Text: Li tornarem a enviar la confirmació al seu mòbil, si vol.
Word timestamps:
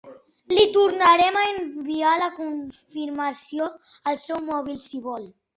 Li 0.53 0.63
tornarem 0.77 1.37
a 1.41 1.43
enviar 1.49 2.15
la 2.23 2.31
confirmació 2.39 3.71
al 4.13 4.21
seu 4.27 4.45
mòbil, 4.51 4.85
si 4.91 5.05
vol. 5.11 5.33